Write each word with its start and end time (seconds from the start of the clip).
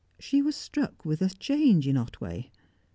She 0.17 0.41
was 0.41 0.55
struck 0.55 1.05
with 1.05 1.21
a 1.21 1.29
change 1.29 1.87
in 1.87 1.95
Otway. 1.95 2.49